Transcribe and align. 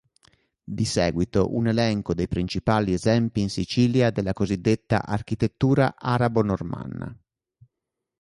Di 0.63 0.83
seguito 0.83 1.53
un 1.53 1.67
elenco 1.67 2.15
dei 2.15 2.27
principali 2.27 2.91
esempi 2.91 3.41
in 3.41 3.51
Sicilia 3.51 4.09
della 4.09 4.33
cosiddetta 4.33 5.05
architettura 5.05 5.93
arabo-normanna. 5.95 7.15